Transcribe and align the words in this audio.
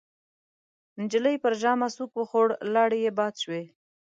نجلۍ 0.99 1.35
پر 1.43 1.53
ژامه 1.61 1.87
سوک 1.95 2.11
وخوړ، 2.17 2.47
لاړې 2.73 2.97
يې 3.05 3.11
باد 3.17 3.33
شوې. 3.43 3.63